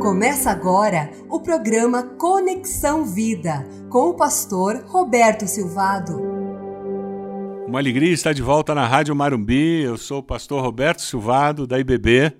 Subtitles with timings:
[0.00, 6.18] Começa agora o programa Conexão Vida com o pastor Roberto Silvado.
[7.66, 9.82] Uma alegria estar de volta na Rádio Marumbi.
[9.82, 12.32] Eu sou o pastor Roberto Silvado, da IBB,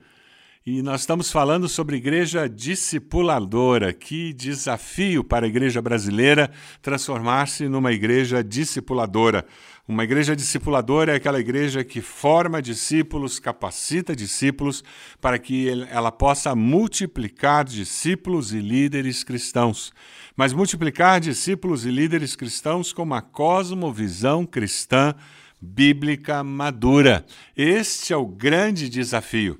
[0.65, 3.93] e nós estamos falando sobre igreja discipuladora.
[3.93, 6.51] Que desafio para a igreja brasileira
[6.81, 9.45] transformar-se numa igreja discipuladora.
[9.91, 14.85] Uma igreja discipuladora é aquela igreja que forma discípulos, capacita discípulos
[15.21, 19.93] para que ela possa multiplicar discípulos e líderes cristãos.
[20.37, 25.13] Mas multiplicar discípulos e líderes cristãos com uma cosmovisão cristã
[25.61, 27.27] bíblica madura.
[27.57, 29.59] Este é o grande desafio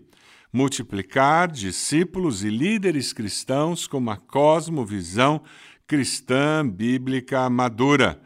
[0.53, 5.43] multiplicar discípulos e líderes cristãos com uma cosmovisão
[5.89, 8.21] cristã bíblica madura.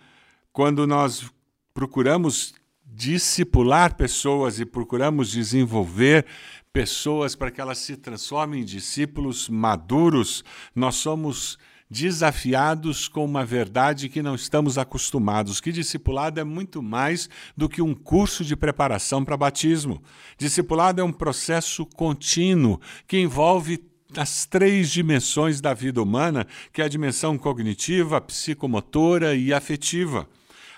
[0.53, 1.31] Quando nós
[1.75, 2.55] procuramos
[2.87, 6.25] discipular pessoas e procuramos desenvolver
[6.73, 11.59] pessoas para que elas se transformem em discípulos maduros, nós somos
[11.91, 17.83] desafiados com uma verdade que não estamos acostumados, que discipulado é muito mais do que
[17.83, 20.03] um curso de preparação para batismo.
[20.39, 23.85] Discipulado é um processo contínuo que envolve
[24.17, 30.29] as três dimensões da vida humana, que é a dimensão cognitiva, psicomotora e afetiva.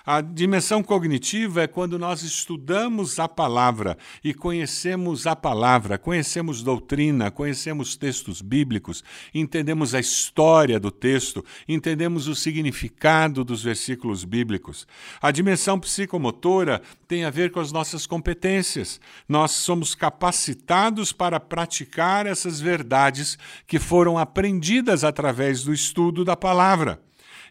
[0.09, 7.29] A dimensão cognitiva é quando nós estudamos a palavra e conhecemos a palavra, conhecemos doutrina,
[7.29, 14.87] conhecemos textos bíblicos, entendemos a história do texto, entendemos o significado dos versículos bíblicos.
[15.21, 19.01] A dimensão psicomotora tem a ver com as nossas competências.
[19.27, 27.05] Nós somos capacitados para praticar essas verdades que foram aprendidas através do estudo da palavra.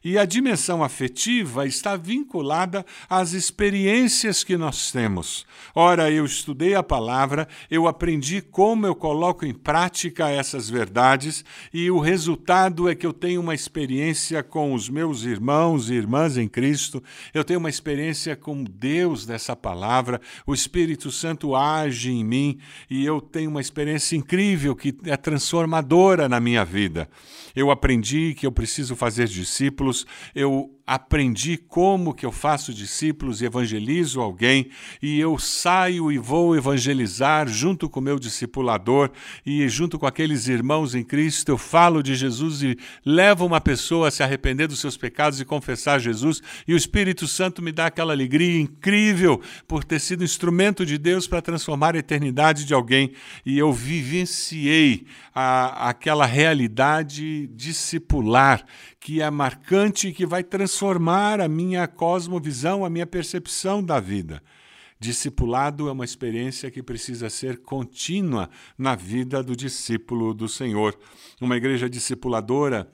[0.08, 5.44] E a dimensão afetiva está vinculada às experiências que nós temos.
[5.74, 11.90] Ora, eu estudei a palavra, eu aprendi como eu coloco em prática essas verdades, e
[11.90, 16.46] o resultado é que eu tenho uma experiência com os meus irmãos e irmãs em
[16.46, 17.02] Cristo,
[17.34, 23.04] eu tenho uma experiência com Deus dessa palavra, o Espírito Santo age em mim e
[23.04, 27.08] eu tenho uma experiência incrível que é transformadora na minha vida.
[27.56, 29.95] Eu aprendi que eu preciso fazer discípulos
[30.34, 34.70] eu aprendi como que eu faço discípulos e evangelizo alguém,
[35.02, 39.10] e eu saio e vou evangelizar junto com meu discipulador
[39.44, 44.06] e junto com aqueles irmãos em Cristo, eu falo de Jesus e levo uma pessoa
[44.06, 47.86] a se arrepender dos seus pecados e confessar Jesus, e o Espírito Santo me dá
[47.86, 53.12] aquela alegria incrível por ter sido instrumento de Deus para transformar a eternidade de alguém,
[53.44, 55.04] e eu vivenciei
[55.34, 58.64] a, aquela realidade discipular
[59.00, 60.75] que é marcante e que vai transformar
[61.40, 64.42] a minha cosmovisão, a minha percepção da vida.
[64.98, 68.48] Discipulado é uma experiência que precisa ser contínua
[68.78, 70.98] na vida do discípulo do Senhor.
[71.40, 72.90] Uma igreja discipuladora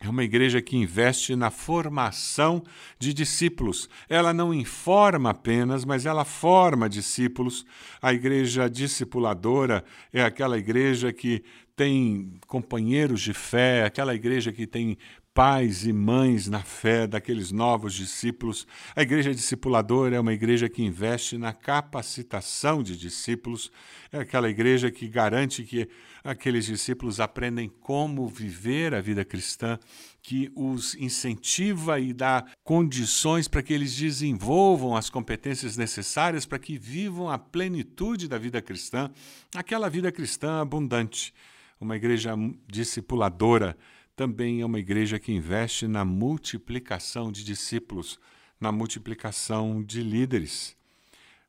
[0.00, 2.62] é uma igreja que investe na formação
[2.98, 3.88] de discípulos.
[4.08, 7.64] Ela não informa apenas, mas ela forma discípulos.
[8.02, 11.42] A igreja discipuladora é aquela igreja que
[11.76, 14.96] tem companheiros de fé, aquela igreja que tem
[15.34, 18.68] pais e mães na fé daqueles novos discípulos.
[18.94, 23.70] A igreja discipuladora é uma igreja que investe na capacitação de discípulos,
[24.12, 25.88] é aquela igreja que garante que
[26.22, 29.76] aqueles discípulos aprendem como viver a vida cristã,
[30.22, 36.78] que os incentiva e dá condições para que eles desenvolvam as competências necessárias para que
[36.78, 39.10] vivam a plenitude da vida cristã,
[39.52, 41.34] aquela vida cristã abundante.
[41.80, 42.34] Uma igreja
[42.68, 43.76] discipuladora
[44.16, 48.18] também é uma igreja que investe na multiplicação de discípulos,
[48.60, 50.76] na multiplicação de líderes.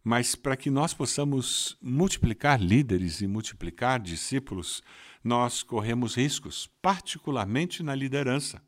[0.03, 4.83] Mas para que nós possamos multiplicar líderes e multiplicar discípulos,
[5.23, 8.61] nós corremos riscos, particularmente na liderança.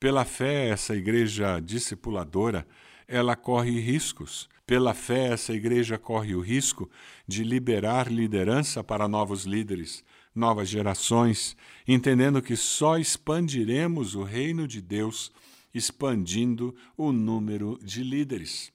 [0.00, 2.66] Pela fé, essa igreja discipuladora,
[3.06, 4.48] ela corre riscos.
[4.66, 6.90] Pela fé, essa igreja corre o risco
[7.26, 14.80] de liberar liderança para novos líderes, novas gerações, entendendo que só expandiremos o reino de
[14.82, 15.30] Deus
[15.72, 18.73] expandindo o número de líderes.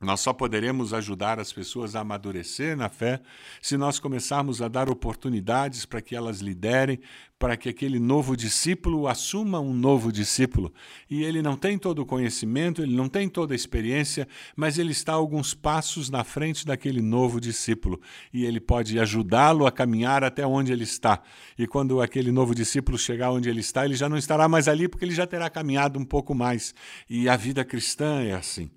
[0.00, 3.20] Nós só poderemos ajudar as pessoas a amadurecer na fé
[3.60, 6.98] se nós começarmos a dar oportunidades para que elas liderem,
[7.38, 10.72] para que aquele novo discípulo assuma um novo discípulo.
[11.10, 14.26] E ele não tem todo o conhecimento, ele não tem toda a experiência,
[14.56, 18.00] mas ele está alguns passos na frente daquele novo discípulo
[18.32, 21.20] e ele pode ajudá-lo a caminhar até onde ele está.
[21.58, 24.88] E quando aquele novo discípulo chegar onde ele está, ele já não estará mais ali
[24.88, 26.74] porque ele já terá caminhado um pouco mais.
[27.08, 28.70] E a vida cristã é assim.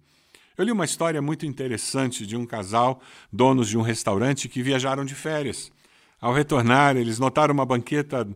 [0.55, 3.01] Eu li uma história muito interessante de um casal,
[3.31, 5.71] donos de um restaurante, que viajaram de férias.
[6.21, 8.27] Ao retornar, eles notaram uma banqueta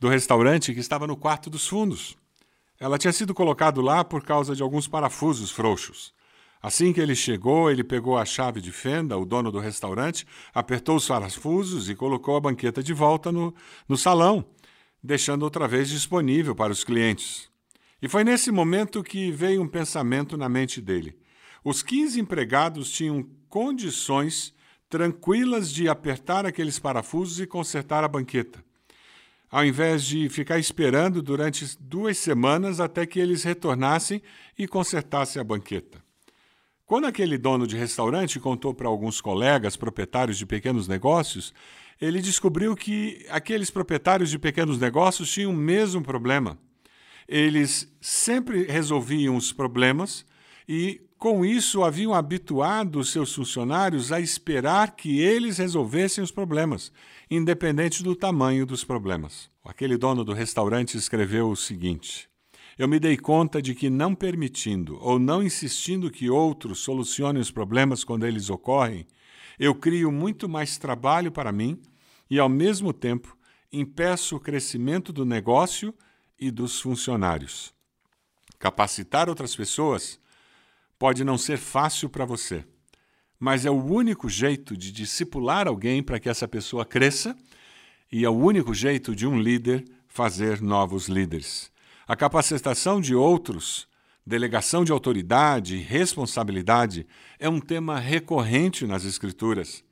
[0.00, 2.16] do restaurante que estava no quarto dos fundos.
[2.80, 6.14] Ela tinha sido colocado lá por causa de alguns parafusos frouxos.
[6.62, 10.96] Assim que ele chegou, ele pegou a chave de fenda, o dono do restaurante, apertou
[10.96, 13.54] os parafusos e colocou a banqueta de volta no,
[13.86, 14.42] no salão,
[15.02, 17.50] deixando outra vez disponível para os clientes.
[18.00, 21.16] E foi nesse momento que veio um pensamento na mente dele.
[21.68, 24.54] Os 15 empregados tinham condições
[24.88, 28.64] tranquilas de apertar aqueles parafusos e consertar a banqueta,
[29.50, 34.22] ao invés de ficar esperando durante duas semanas até que eles retornassem
[34.56, 36.00] e consertassem a banqueta.
[36.84, 41.52] Quando aquele dono de restaurante contou para alguns colegas proprietários de pequenos negócios,
[42.00, 46.56] ele descobriu que aqueles proprietários de pequenos negócios tinham o mesmo problema.
[47.26, 50.24] Eles sempre resolviam os problemas
[50.68, 56.92] e, com isso, haviam habituado seus funcionários a esperar que eles resolvessem os problemas,
[57.30, 59.48] independente do tamanho dos problemas.
[59.64, 62.28] Aquele dono do restaurante escreveu o seguinte:
[62.78, 67.50] Eu me dei conta de que, não permitindo ou não insistindo que outros solucionem os
[67.50, 69.06] problemas quando eles ocorrem,
[69.58, 71.80] eu crio muito mais trabalho para mim
[72.28, 73.36] e, ao mesmo tempo,
[73.72, 75.94] impeço o crescimento do negócio
[76.38, 77.74] e dos funcionários.
[78.58, 80.20] Capacitar outras pessoas
[80.98, 82.64] pode não ser fácil para você,
[83.38, 87.36] mas é o único jeito de discipular alguém para que essa pessoa cresça
[88.10, 91.70] e é o único jeito de um líder fazer novos líderes.
[92.06, 93.86] A capacitação de outros,
[94.24, 97.06] delegação de autoridade e responsabilidade
[97.38, 99.84] é um tema recorrente nas Escrituras.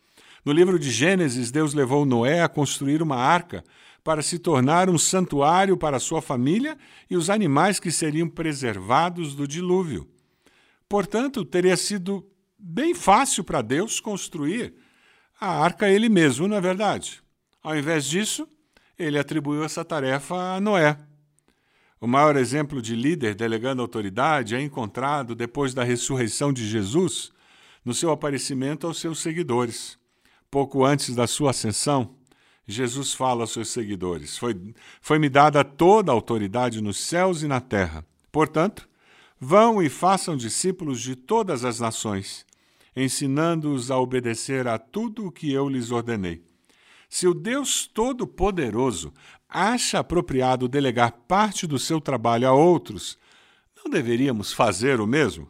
[0.45, 3.65] No livro de Gênesis, Deus levou Noé a construir uma arca
[4.03, 6.77] para se tornar um santuário para sua família
[7.11, 10.07] e os animais que seriam preservados do dilúvio.
[10.89, 12.27] Portanto, teria sido
[12.59, 14.75] bem fácil para Deus construir
[15.41, 17.23] a arca ele mesmo, não é verdade?
[17.63, 18.49] Ao invés disso,
[18.99, 20.99] ele atribuiu essa tarefa a Noé.
[22.01, 27.33] O maior exemplo de líder delegando autoridade é encontrado depois da ressurreição de Jesus,
[27.85, 29.99] no seu aparecimento aos seus seguidores.
[30.51, 32.15] Pouco antes da sua ascensão,
[32.67, 37.61] Jesus fala aos seus seguidores: Foi-me foi dada toda a autoridade nos céus e na
[37.61, 38.07] terra.
[38.31, 38.89] Portanto,
[39.39, 42.47] vão e façam discípulos de todas as nações,
[42.97, 46.43] ensinando-os a obedecer a tudo o que eu lhes ordenei.
[47.09, 49.13] Se o Deus Todo-Poderoso
[49.49, 53.19] acha apropriado delegar parte do seu trabalho a outros,
[53.77, 55.49] não deveríamos fazer o mesmo?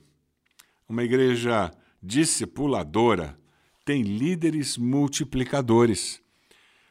[0.89, 1.71] Uma igreja
[2.03, 3.39] discipuladora
[3.85, 6.21] tem líderes multiplicadores.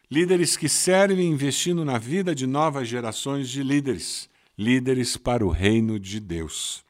[0.10, 6.00] Líderes que servem investindo na vida de novas gerações de líderes, líderes para o reino
[6.00, 6.84] de Deus.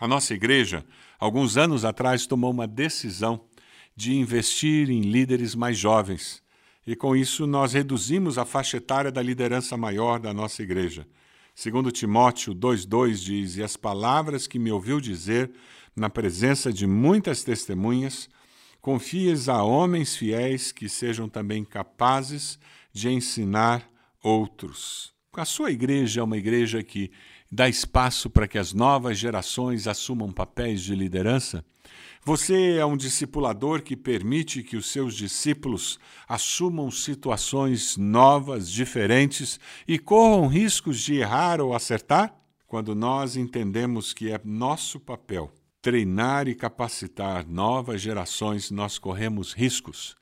[0.00, 0.84] A nossa igreja,
[1.18, 3.44] alguns anos atrás, tomou uma decisão
[3.96, 6.42] de investir em líderes mais jovens,
[6.86, 11.06] e com isso nós reduzimos a faixa etária da liderança maior da nossa igreja.
[11.54, 15.52] Segundo Timóteo 2:2 diz: "E as palavras que me ouviu dizer
[15.94, 18.28] na presença de muitas testemunhas,
[18.80, 22.58] confies a homens fiéis que sejam também capazes
[22.92, 23.88] de ensinar
[24.22, 25.13] outros.
[25.36, 27.10] A sua igreja é uma igreja que
[27.50, 31.64] dá espaço para que as novas gerações assumam papéis de liderança?
[32.24, 35.98] Você é um discipulador que permite que os seus discípulos
[36.28, 39.58] assumam situações novas, diferentes
[39.88, 42.32] e corram riscos de errar ou acertar?
[42.66, 45.50] Quando nós entendemos que é nosso papel
[45.82, 50.16] treinar e capacitar novas gerações, nós corremos riscos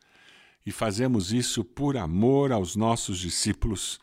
[0.64, 4.00] e fazemos isso por amor aos nossos discípulos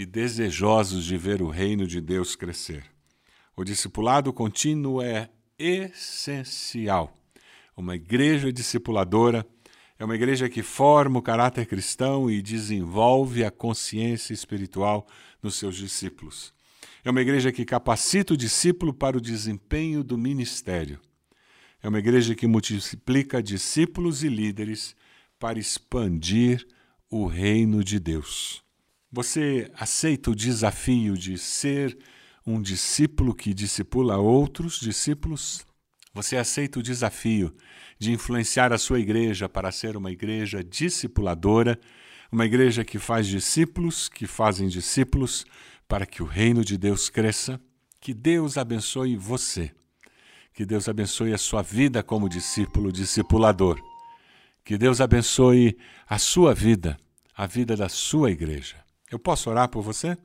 [0.00, 2.86] e desejosos de ver o reino de Deus crescer.
[3.54, 5.28] O discipulado contínuo é
[5.58, 7.14] essencial.
[7.76, 9.46] Uma igreja discipuladora
[9.98, 15.06] é uma igreja que forma o caráter cristão e desenvolve a consciência espiritual
[15.42, 16.54] nos seus discípulos.
[17.04, 20.98] É uma igreja que capacita o discípulo para o desempenho do ministério.
[21.82, 24.96] É uma igreja que multiplica discípulos e líderes
[25.38, 26.66] para expandir
[27.10, 28.64] o reino de Deus.
[29.12, 31.98] Você aceita o desafio de ser
[32.46, 35.66] um discípulo que discipula outros discípulos?
[36.14, 37.52] Você aceita o desafio
[37.98, 41.76] de influenciar a sua igreja para ser uma igreja discipuladora,
[42.30, 45.44] uma igreja que faz discípulos, que fazem discípulos,
[45.88, 47.60] para que o reino de Deus cresça.
[48.00, 49.72] Que Deus abençoe você.
[50.54, 53.76] Que Deus abençoe a sua vida como discípulo, discipulador.
[54.64, 55.76] Que Deus abençoe
[56.08, 56.96] a sua vida,
[57.36, 58.88] a vida da sua igreja.
[59.10, 60.16] Eu posso orar por você?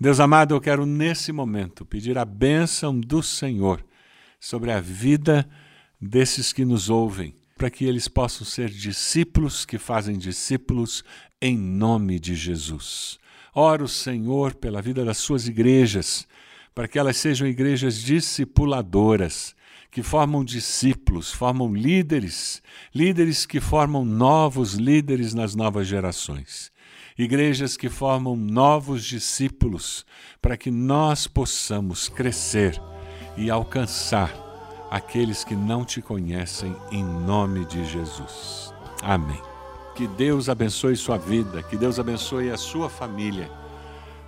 [0.00, 3.84] Deus amado, eu quero nesse momento pedir a bênção do Senhor
[4.40, 5.48] sobre a vida
[6.00, 11.04] desses que nos ouvem, para que eles possam ser discípulos que fazem discípulos
[11.40, 13.18] em nome de Jesus.
[13.54, 16.26] Oro, Senhor, pela vida das suas igrejas,
[16.74, 19.54] para que elas sejam igrejas discipuladoras,
[19.90, 22.60] que formam discípulos, formam líderes,
[22.92, 26.73] líderes que formam novos líderes nas novas gerações.
[27.16, 30.04] Igrejas que formam novos discípulos,
[30.42, 32.80] para que nós possamos crescer
[33.36, 34.34] e alcançar
[34.90, 38.74] aqueles que não te conhecem, em nome de Jesus.
[39.00, 39.40] Amém.
[39.94, 43.48] Que Deus abençoe sua vida, que Deus abençoe a sua família.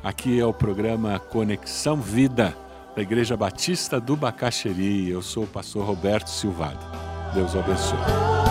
[0.03, 2.57] Aqui é o programa Conexão Vida
[2.95, 5.11] da Igreja Batista do Bacaxeri.
[5.11, 6.87] Eu sou o pastor Roberto Silvado.
[7.35, 8.46] Deus abençoe.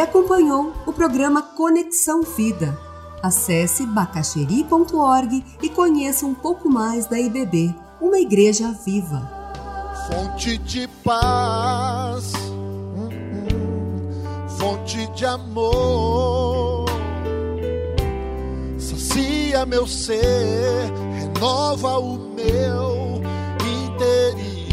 [0.00, 2.78] Acompanhou o programa Conexão Vida.
[3.22, 9.30] Acesse bacacheri.org e conheça um pouco mais da IBB, uma igreja viva.
[10.08, 12.32] Fonte de paz,
[12.96, 16.90] hum, hum, fonte de amor
[19.10, 23.20] sacia meu ser, renova o meu
[23.60, 24.70] interior.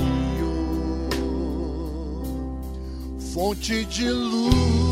[3.33, 4.86] Fonte de luz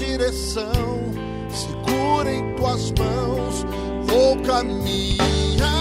[0.00, 0.72] direção,
[1.50, 3.66] segura em tuas mãos,
[4.06, 5.79] vou caminhar.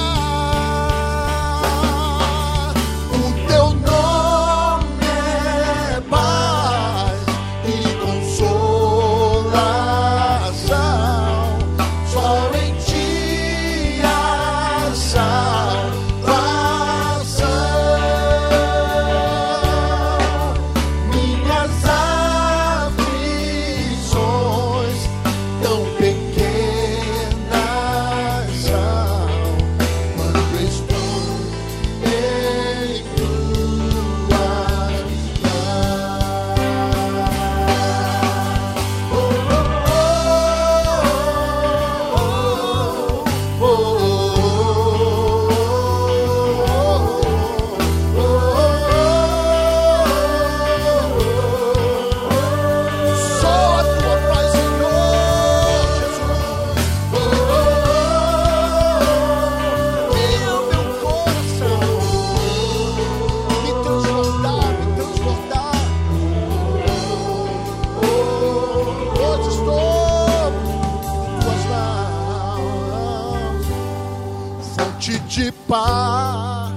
[75.39, 76.73] De paz,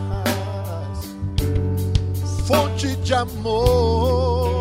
[2.46, 4.51] fonte de amor